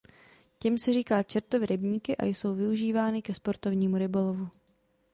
[0.59, 4.49] Těm se říká Čertovy rybníky a jsou využívány ke sportovnímu rybolovu.